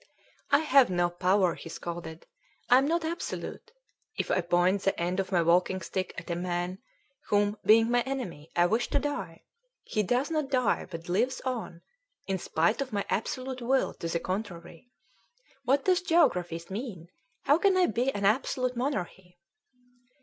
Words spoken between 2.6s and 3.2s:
"I am not